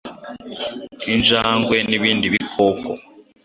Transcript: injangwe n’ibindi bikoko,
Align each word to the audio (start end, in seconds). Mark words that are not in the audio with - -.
injangwe 1.13 1.77
n’ibindi 1.89 2.25
bikoko, 2.33 2.89